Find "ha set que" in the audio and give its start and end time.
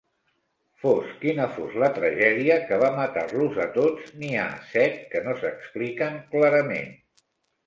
4.45-5.23